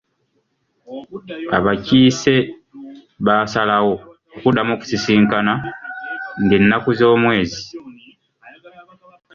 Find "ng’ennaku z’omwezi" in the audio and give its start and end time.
6.41-7.63